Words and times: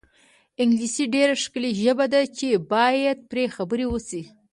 انګلیسي 0.61 1.05
ډېره 1.15 1.33
ښکلې 1.43 1.71
ژبه 1.81 2.05
ده 2.13 2.21
چې 2.37 2.47
باید 2.73 3.17
پرې 3.29 3.43
خبرې 3.55 3.85
وشي. 3.89 4.21